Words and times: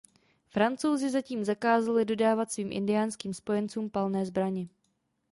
Francouzi 0.49 1.09
zatím 1.09 1.45
zakázali 1.45 2.05
dodávat 2.05 2.51
svým 2.51 2.71
indiánským 2.71 3.33
spojencům 3.33 3.89
palné 3.89 4.25
zbraně. 4.25 4.67